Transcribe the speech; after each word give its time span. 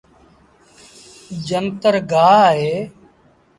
جنتر 1.47 1.95
گآه 2.11 2.43
اهي۔ 2.49 2.75